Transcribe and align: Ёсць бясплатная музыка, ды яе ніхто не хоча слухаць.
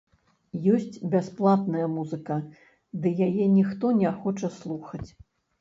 Ёсць 0.77 0.97
бясплатная 1.15 1.83
музыка, 1.97 2.37
ды 3.05 3.15
яе 3.29 3.45
ніхто 3.59 3.95
не 4.03 4.15
хоча 4.25 4.53
слухаць. 4.59 5.07